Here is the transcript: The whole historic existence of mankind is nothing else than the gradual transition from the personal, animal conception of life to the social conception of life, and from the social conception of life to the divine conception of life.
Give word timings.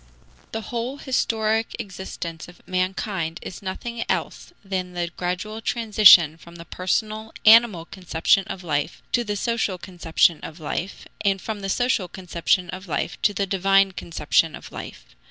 The 0.51 0.61
whole 0.61 0.97
historic 0.97 1.75
existence 1.77 2.47
of 2.47 2.67
mankind 2.67 3.37
is 3.43 3.61
nothing 3.61 4.03
else 4.09 4.51
than 4.65 4.93
the 4.93 5.11
gradual 5.15 5.61
transition 5.61 6.37
from 6.37 6.55
the 6.55 6.65
personal, 6.65 7.31
animal 7.45 7.85
conception 7.85 8.45
of 8.45 8.63
life 8.63 9.03
to 9.11 9.23
the 9.23 9.35
social 9.35 9.77
conception 9.77 10.39
of 10.41 10.59
life, 10.59 11.05
and 11.23 11.39
from 11.39 11.59
the 11.59 11.69
social 11.69 12.07
conception 12.07 12.71
of 12.71 12.87
life 12.87 13.21
to 13.21 13.31
the 13.31 13.45
divine 13.45 13.91
conception 13.91 14.55
of 14.55 14.71
life. 14.71 15.05